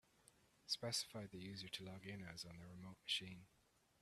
Specify 0.65 1.27
the 1.27 1.37
user 1.37 1.69
to 1.69 1.83
log 1.83 2.07
in 2.07 2.23
as 2.23 2.43
on 2.43 2.57
the 2.57 2.65
remote 2.65 2.97
machine. 3.03 3.45